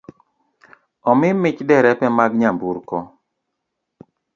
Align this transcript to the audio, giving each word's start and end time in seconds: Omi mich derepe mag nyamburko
Omi 1.09 1.29
mich 1.41 1.59
derepe 1.67 2.07
mag 2.17 2.31
nyamburko 2.39 2.97